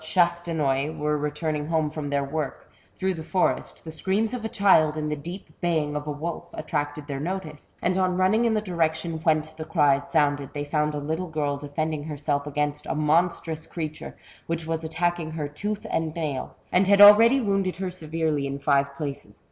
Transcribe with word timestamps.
Chastenoy 0.03 0.97
were 0.97 1.15
returning 1.15 1.67
home 1.67 1.91
from 1.91 2.09
their 2.09 2.23
work, 2.23 2.67
throngli 2.99 3.15
the 3.15 3.21
forest, 3.21 3.83
the 3.83 3.91
screams 3.91 4.33
of 4.33 4.43
a 4.43 4.49
child 4.49 4.97
and 4.97 5.11
the 5.11 5.15
deep 5.15 5.49
baying 5.61 5.95
of 5.95 6.07
a 6.07 6.11
wolf, 6.11 6.49
attracted 6.55 7.05
their 7.05 7.19
notice, 7.19 7.73
and 7.83 7.95
on 7.99 8.17
running 8.17 8.45
in 8.45 8.55
the 8.55 8.61
direction 8.61 9.19
whence 9.21 9.53
the 9.53 9.63
cries 9.63 10.09
sounded, 10.11 10.51
they 10.53 10.65
fonnd 10.65 10.95
a 10.95 10.97
little 10.97 11.29
girl 11.29 11.55
defending 11.55 12.05
herself 12.05 12.47
against 12.47 12.87
a 12.87 12.95
monstrous 12.95 13.67
creature, 13.67 14.15
which 14.47 14.65
was 14.65 14.83
attacking 14.83 15.29
her 15.29 15.47
tooth 15.47 15.85
and 15.91 16.15
nail, 16.15 16.55
and 16.71 16.87
had 16.87 16.99
already 16.99 17.39
wounded 17.39 17.77
her 17.77 17.91
severely 17.91 18.47
in 18.47 18.57
five 18.57 18.95
places. 18.95 19.39